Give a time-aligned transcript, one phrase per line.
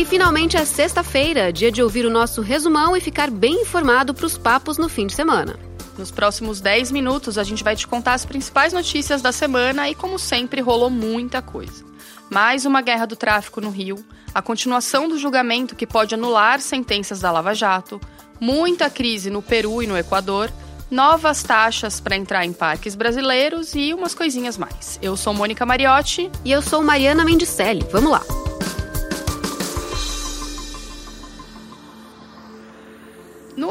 [0.00, 4.24] E finalmente é sexta-feira, dia de ouvir o nosso resumão e ficar bem informado para
[4.24, 5.58] os papos no fim de semana.
[5.98, 9.94] Nos próximos 10 minutos, a gente vai te contar as principais notícias da semana e,
[9.94, 11.84] como sempre, rolou muita coisa.
[12.30, 14.02] Mais uma guerra do tráfico no Rio,
[14.34, 18.00] a continuação do julgamento que pode anular sentenças da Lava Jato,
[18.40, 20.50] muita crise no Peru e no Equador,
[20.90, 24.98] novas taxas para entrar em parques brasileiros e umas coisinhas mais.
[25.02, 26.30] Eu sou Mônica Mariotti.
[26.42, 27.86] E eu sou Mariana Mendicelli.
[27.92, 28.49] Vamos lá!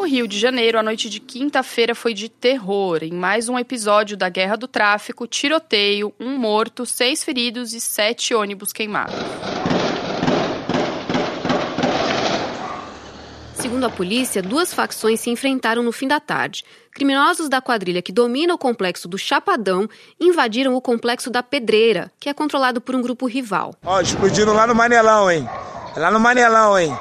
[0.10, 3.04] Rio de Janeiro, a noite de quinta-feira foi de terror.
[3.04, 8.34] Em mais um episódio da Guerra do Tráfico, tiroteio, um morto, seis feridos e sete
[8.34, 9.14] ônibus queimados.
[13.54, 16.66] Segundo a polícia, duas facções se enfrentaram no fim da tarde.
[16.92, 19.88] Criminosos da quadrilha que domina o complexo do Chapadão
[20.20, 23.76] invadiram o complexo da Pedreira, que é controlado por um grupo rival.
[23.86, 25.48] Ó, explodiram lá no Manelão, hein?
[25.96, 26.98] Lá no Manelão, hein?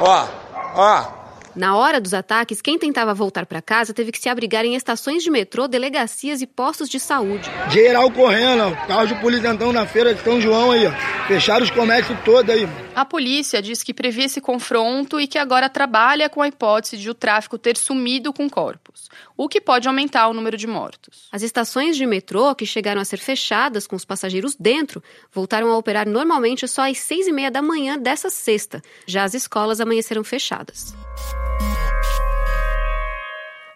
[0.00, 0.26] Ó,
[0.74, 1.21] ó.
[1.54, 5.22] Na hora dos ataques, quem tentava voltar para casa teve que se abrigar em estações
[5.22, 7.50] de metrô, delegacias e postos de saúde.
[7.70, 8.86] Geral correndo, ó.
[8.86, 10.92] carro de polícia então na feira de São João aí, ó.
[11.28, 12.68] Fecharam os comércios todos aí.
[12.94, 17.08] A polícia diz que previa esse confronto e que agora trabalha com a hipótese de
[17.08, 21.28] o tráfico ter sumido com corpos, o que pode aumentar o número de mortos.
[21.30, 25.76] As estações de metrô, que chegaram a ser fechadas com os passageiros dentro, voltaram a
[25.76, 28.82] operar normalmente só às seis e meia da manhã dessa sexta.
[29.06, 30.94] Já as escolas amanheceram fechadas.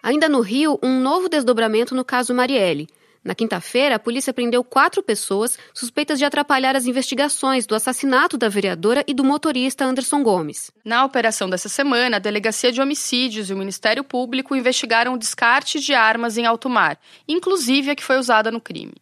[0.01, 2.87] Ainda no Rio, um novo desdobramento no caso Marielle.
[3.27, 8.47] Na quinta-feira, a polícia prendeu quatro pessoas suspeitas de atrapalhar as investigações do assassinato da
[8.47, 10.71] vereadora e do motorista Anderson Gomes.
[10.85, 15.77] Na operação dessa semana, a Delegacia de Homicídios e o Ministério Público investigaram o descarte
[15.81, 18.93] de armas em alto mar, inclusive a que foi usada no crime.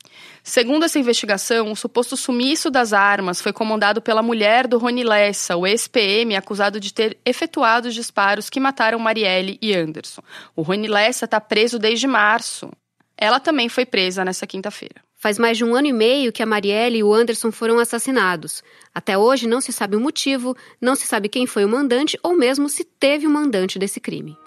[0.42, 5.56] Segundo essa investigação, o suposto sumiço das armas foi comandado pela mulher do Rony Lessa,
[5.56, 10.24] o ex-PM acusado de ter efetuado os disparos que mataram Marielle e Anderson.
[10.56, 12.72] O Rony Lessa está preso desde março.
[13.18, 14.96] Ela também foi presa nessa quinta-feira.
[15.18, 18.62] Faz mais de um ano e meio que a Marielle e o Anderson foram assassinados.
[18.94, 22.36] Até hoje não se sabe o motivo, não se sabe quem foi o mandante ou
[22.36, 24.38] mesmo se teve o mandante desse crime.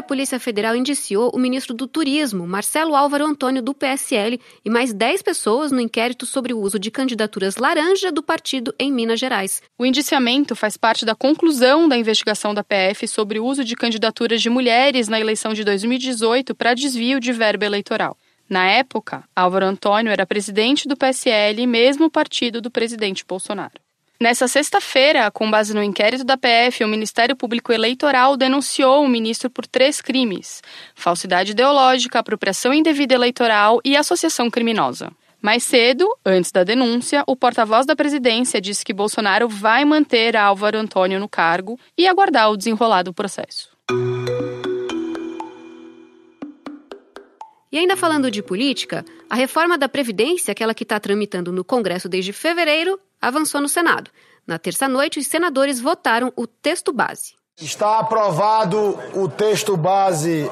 [0.00, 4.94] A Polícia Federal indiciou o ministro do Turismo, Marcelo Álvaro Antônio, do PSL, e mais
[4.94, 9.62] 10 pessoas no inquérito sobre o uso de candidaturas laranja do partido em Minas Gerais.
[9.78, 14.40] O indiciamento faz parte da conclusão da investigação da PF sobre o uso de candidaturas
[14.40, 18.16] de mulheres na eleição de 2018 para desvio de verba eleitoral.
[18.48, 23.74] Na época, Álvaro Antônio era presidente do PSL, mesmo partido do presidente Bolsonaro.
[24.22, 29.48] Nessa sexta-feira, com base no inquérito da PF, o Ministério Público Eleitoral denunciou o ministro
[29.48, 30.62] por três crimes:
[30.94, 35.10] falsidade ideológica, apropriação indevida eleitoral e associação criminosa.
[35.40, 40.76] Mais cedo, antes da denúncia, o porta-voz da presidência disse que Bolsonaro vai manter Álvaro
[40.76, 43.70] Antônio no cargo e aguardar o desenrolar do processo.
[47.72, 52.08] E ainda falando de política, a reforma da Previdência, aquela que está tramitando no Congresso
[52.08, 54.10] desde fevereiro, avançou no Senado.
[54.46, 57.34] Na terça-noite, os senadores votaram o texto base.
[57.60, 60.50] Está aprovado o texto base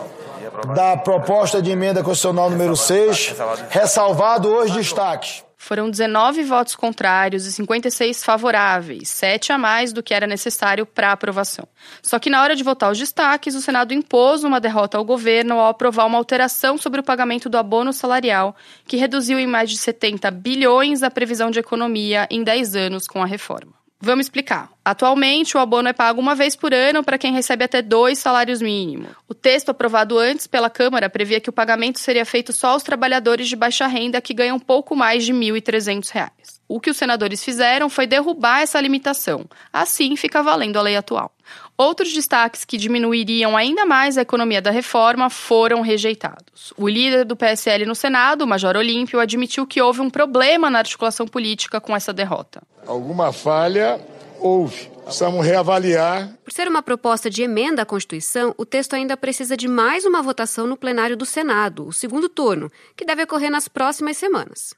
[0.75, 3.35] da proposta de emenda constitucional número 6,
[3.71, 5.45] ressalvado os destaques.
[5.60, 11.10] Foram 19 votos contrários e 56 favoráveis, sete a mais do que era necessário para
[11.10, 11.66] aprovação.
[12.00, 15.58] Só que na hora de votar os destaques, o Senado impôs uma derrota ao governo
[15.58, 19.76] ao aprovar uma alteração sobre o pagamento do abono salarial, que reduziu em mais de
[19.76, 23.72] 70 bilhões a previsão de economia em 10 anos com a reforma.
[24.00, 24.70] Vamos explicar.
[24.84, 28.62] Atualmente, o abono é pago uma vez por ano para quem recebe até dois salários
[28.62, 29.10] mínimos.
[29.26, 33.48] O texto aprovado antes pela Câmara previa que o pagamento seria feito só aos trabalhadores
[33.48, 36.31] de baixa renda que ganham pouco mais de R$ 1.300.
[36.69, 39.44] O que os senadores fizeram foi derrubar essa limitação.
[39.72, 41.32] Assim, fica valendo a lei atual.
[41.81, 46.75] Outros destaques que diminuiriam ainda mais a economia da reforma foram rejeitados.
[46.77, 50.81] O líder do PSL no Senado, o Major Olímpio, admitiu que houve um problema na
[50.81, 52.61] articulação política com essa derrota.
[52.85, 54.00] Alguma falha
[54.41, 54.91] houve.
[55.05, 56.31] Precisamos reavaliar.
[56.44, 60.20] Por ser uma proposta de emenda à Constituição, o texto ainda precisa de mais uma
[60.20, 64.75] votação no plenário do Senado, o segundo turno, que deve ocorrer nas próximas semanas.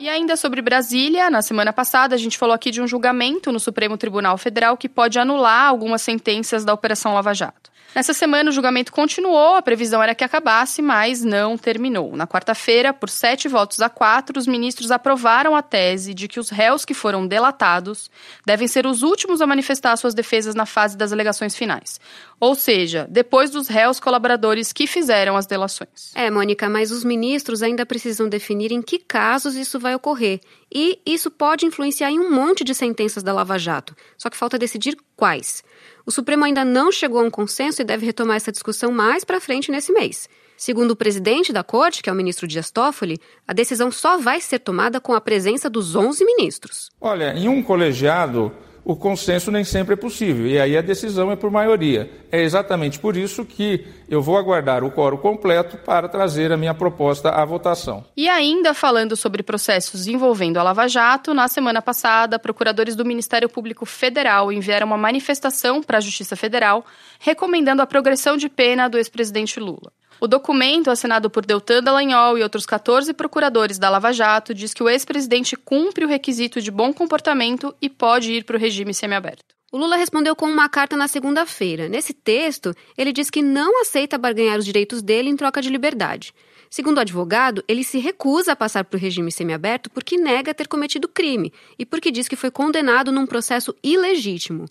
[0.00, 3.60] E ainda sobre Brasília, na semana passada a gente falou aqui de um julgamento no
[3.60, 7.69] Supremo Tribunal Federal que pode anular algumas sentenças da Operação Lava Jato.
[7.94, 12.16] Nessa semana, o julgamento continuou, a previsão era que acabasse, mas não terminou.
[12.16, 16.50] Na quarta-feira, por sete votos a quatro, os ministros aprovaram a tese de que os
[16.50, 18.08] réus que foram delatados
[18.46, 22.00] devem ser os últimos a manifestar suas defesas na fase das alegações finais.
[22.38, 26.14] Ou seja, depois dos réus colaboradores que fizeram as delações.
[26.14, 30.40] É, Mônica, mas os ministros ainda precisam definir em que casos isso vai ocorrer.
[30.72, 33.94] E isso pode influenciar em um monte de sentenças da Lava Jato.
[34.16, 35.62] Só que falta decidir quais.
[36.10, 39.40] O Supremo ainda não chegou a um consenso e deve retomar essa discussão mais para
[39.40, 40.28] frente nesse mês.
[40.56, 44.40] Segundo o presidente da corte, que é o ministro Dias Toffoli, a decisão só vai
[44.40, 46.90] ser tomada com a presença dos 11 ministros.
[47.00, 48.50] Olha, em um colegiado,
[48.90, 52.10] o consenso nem sempre é possível, e aí a decisão é por maioria.
[52.32, 56.74] É exatamente por isso que eu vou aguardar o quórum completo para trazer a minha
[56.74, 58.04] proposta à votação.
[58.16, 63.48] E ainda falando sobre processos envolvendo a Lava Jato, na semana passada, procuradores do Ministério
[63.48, 66.84] Público Federal enviaram uma manifestação para a Justiça Federal
[67.20, 69.92] recomendando a progressão de pena do ex-presidente Lula.
[70.20, 74.82] O documento, assinado por Deltan Dallagnol e outros 14 procuradores da Lava Jato, diz que
[74.82, 79.54] o ex-presidente cumpre o requisito de bom comportamento e pode ir para o regime semiaberto.
[79.72, 81.88] O Lula respondeu com uma carta na segunda-feira.
[81.88, 86.34] Nesse texto, ele diz que não aceita barganhar os direitos dele em troca de liberdade.
[86.68, 90.68] Segundo o advogado, ele se recusa a passar para o regime semiaberto porque nega ter
[90.68, 94.66] cometido crime e porque diz que foi condenado num processo ilegítimo.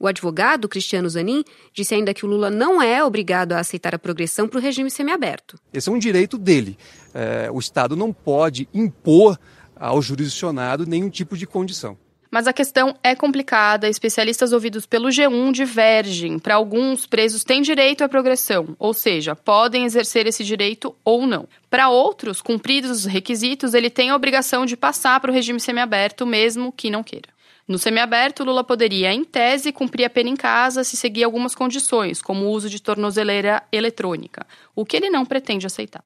[0.00, 1.44] O advogado, Cristiano Zanin,
[1.74, 4.90] disse ainda que o Lula não é obrigado a aceitar a progressão para o regime
[4.90, 5.58] semiaberto.
[5.74, 6.78] Esse é um direito dele.
[7.12, 9.38] É, o Estado não pode impor
[9.76, 11.98] ao jurisdicionado nenhum tipo de condição.
[12.30, 13.88] Mas a questão é complicada.
[13.88, 16.38] Especialistas ouvidos pelo G1 divergem.
[16.38, 21.46] Para alguns, presos têm direito à progressão, ou seja, podem exercer esse direito ou não.
[21.68, 26.24] Para outros, cumpridos os requisitos, ele tem a obrigação de passar para o regime semiaberto,
[26.24, 27.28] mesmo que não queira.
[27.70, 32.20] No semiaberto, Lula poderia, em tese, cumprir a pena em casa se seguir algumas condições,
[32.20, 34.44] como o uso de tornozeleira eletrônica,
[34.74, 36.02] o que ele não pretende aceitar.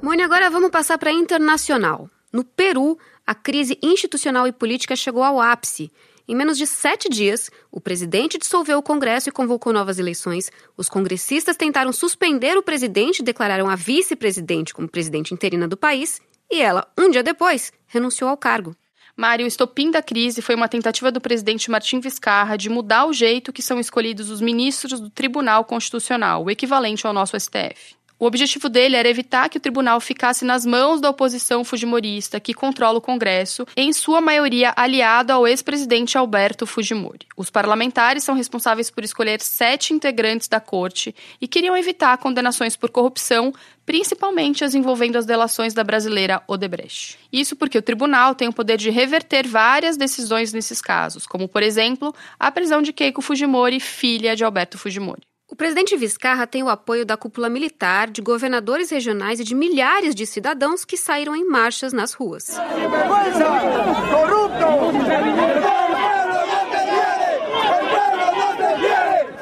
[0.00, 2.08] Mônica, agora vamos passar para internacional.
[2.32, 2.96] No Peru,
[3.26, 5.90] a crise institucional e política chegou ao ápice.
[6.28, 10.48] Em menos de sete dias, o presidente dissolveu o Congresso e convocou novas eleições.
[10.76, 16.20] Os congressistas tentaram suspender o presidente declararam a vice-presidente como presidente interina do país.
[16.50, 18.74] E ela, um dia depois, renunciou ao cargo.
[19.16, 23.12] Mário, o estopim da crise foi uma tentativa do presidente Martim Vizcarra de mudar o
[23.12, 27.97] jeito que são escolhidos os ministros do Tribunal Constitucional, o equivalente ao nosso STF.
[28.20, 32.52] O objetivo dele era evitar que o tribunal ficasse nas mãos da oposição fujimorista, que
[32.52, 37.28] controla o Congresso, em sua maioria aliado ao ex-presidente Alberto Fujimori.
[37.36, 42.90] Os parlamentares são responsáveis por escolher sete integrantes da corte e queriam evitar condenações por
[42.90, 43.54] corrupção,
[43.86, 47.16] principalmente as envolvendo as delações da brasileira Odebrecht.
[47.32, 51.62] Isso porque o tribunal tem o poder de reverter várias decisões nesses casos, como, por
[51.62, 55.27] exemplo, a prisão de Keiko Fujimori, filha de Alberto Fujimori.
[55.58, 60.24] Presidente Vizcarra tem o apoio da cúpula militar, de governadores regionais e de milhares de
[60.24, 62.56] cidadãos que saíram em marchas nas ruas.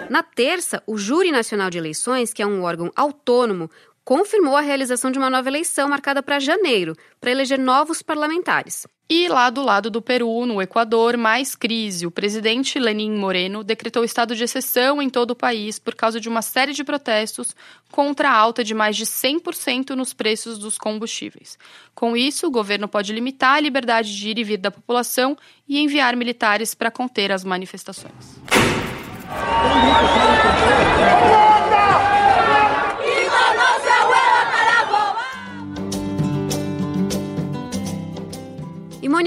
[0.09, 3.71] Na terça, o Júri Nacional de Eleições, que é um órgão autônomo,
[4.07, 8.87] confirmou a realização de uma nova eleição marcada para janeiro, para eleger novos parlamentares.
[9.11, 12.07] E lá do lado do Peru, no Equador, mais crise.
[12.07, 16.29] O presidente Lenin Moreno decretou estado de exceção em todo o país por causa de
[16.29, 17.55] uma série de protestos
[17.91, 21.59] contra a alta de mais de 100% nos preços dos combustíveis.
[21.93, 25.37] Com isso, o governo pode limitar a liberdade de ir e vir da população
[25.69, 28.41] e enviar militares para conter as manifestações.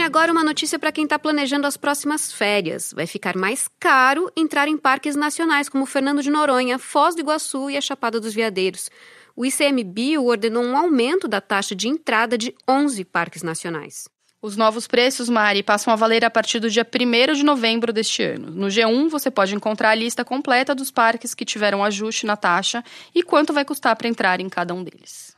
[0.10, 2.92] Agora uma notícia para quem está planejando as próximas férias.
[2.96, 7.70] Vai ficar mais caro entrar em parques nacionais como Fernando de Noronha, Foz do Iguaçu
[7.70, 8.89] e a Chapada dos Veadeiros.
[9.36, 14.10] O ICMBio ordenou um aumento da taxa de entrada de 11 parques nacionais.
[14.42, 18.24] Os novos preços, Mari, passam a valer a partir do dia 1 de novembro deste
[18.24, 18.50] ano.
[18.50, 22.84] No G1, você pode encontrar a lista completa dos parques que tiveram ajuste na taxa
[23.13, 25.38] e quanto vai custar para entrar em cada um deles.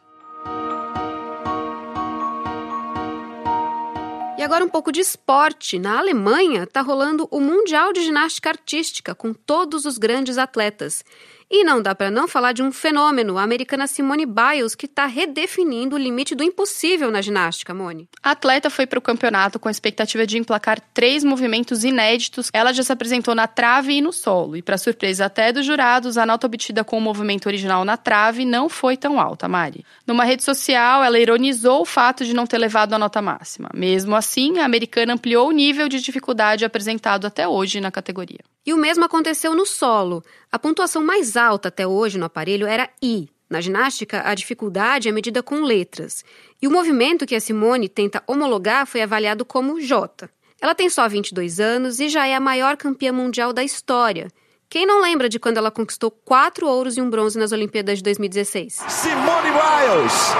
[4.41, 5.77] E agora um pouco de esporte.
[5.77, 11.05] Na Alemanha está rolando o Mundial de Ginástica Artística com todos os grandes atletas.
[11.53, 15.05] E não dá para não falar de um fenômeno, a americana Simone Biles, que está
[15.05, 18.08] redefinindo o limite do impossível na ginástica, Mone.
[18.24, 22.50] A atleta foi para o campeonato com a expectativa de emplacar três movimentos inéditos.
[22.53, 24.55] Ela já se apresentou na trave e no solo.
[24.55, 28.46] E, para surpresa até dos jurados, a nota obtida com o movimento original na trave
[28.46, 29.84] não foi tão alta, Mari.
[30.08, 33.70] Numa rede social, ela ironizou o fato de não ter levado a nota máxima.
[33.74, 38.39] Mesmo assim, a americana ampliou o nível de dificuldade apresentado até hoje na categoria.
[38.65, 40.24] E o mesmo aconteceu no solo.
[40.51, 43.27] A pontuação mais alta até hoje no aparelho era I.
[43.50, 46.24] Na ginástica, a dificuldade é medida com letras.
[46.62, 50.30] E o movimento que a Simone tenta homologar foi avaliado como J.
[50.62, 54.30] Ela tem só 22 anos e já é a maior campeã mundial da história.
[54.70, 58.03] Quem não lembra de quando ela conquistou quatro ouros e um bronze nas Olimpíadas de
[58.03, 58.74] 2016?
[58.88, 60.34] Simone Biles,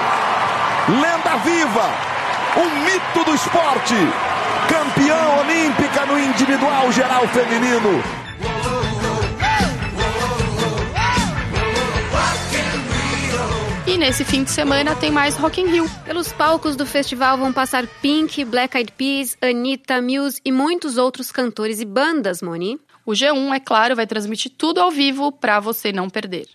[0.88, 1.90] lenda viva,
[2.56, 3.94] um mito do esporte,
[4.82, 8.02] campeã olímpica no individual geral feminino.
[13.86, 15.88] E nesse fim de semana tem mais Rock in Rio.
[16.04, 21.30] Pelos palcos do festival vão passar Pink, Black Eyed Peas, Anitta, Muse e muitos outros
[21.30, 22.80] cantores e bandas, Moni.
[23.06, 26.48] O G1, é claro, vai transmitir tudo ao vivo para você não perder.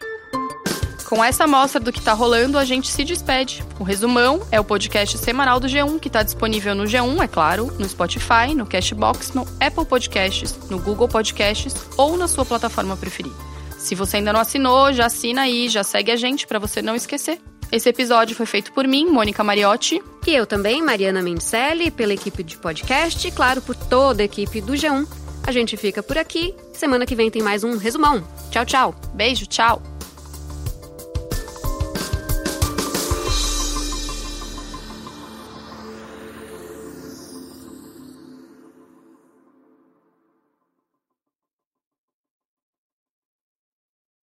[1.08, 3.64] Com essa amostra do que tá rolando, a gente se despede.
[3.80, 7.74] O Resumão é o podcast semanal do G1, que está disponível no G1, é claro,
[7.80, 13.34] no Spotify, no Cashbox, no Apple Podcasts, no Google Podcasts ou na sua plataforma preferida.
[13.78, 16.94] Se você ainda não assinou, já assina aí, já segue a gente para você não
[16.94, 17.40] esquecer.
[17.72, 20.04] Esse episódio foi feito por mim, Mônica Mariotti.
[20.26, 24.60] E eu também, Mariana Mencelli, pela equipe de podcast e, claro, por toda a equipe
[24.60, 25.08] do G1.
[25.46, 26.54] A gente fica por aqui.
[26.74, 28.28] Semana que vem tem mais um resumão.
[28.52, 28.96] Tchau, tchau.
[29.14, 29.82] Beijo, tchau.